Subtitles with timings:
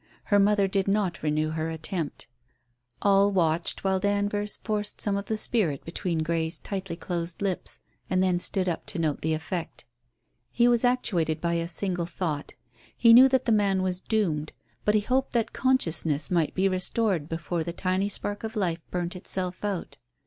[0.33, 2.25] Her mother did not renew her attempt.
[3.03, 7.77] All watched while Danvers forced some of the spirit between Grey's tightly closed lips
[8.09, 9.85] and then stood up to note the effect.
[10.49, 12.55] He was actuated by a single thought.
[12.97, 14.53] He knew that the man was doomed,
[14.85, 19.15] but he hoped that consciousness might be restored before the tiny spark of life burnt
[19.15, 19.99] itself out.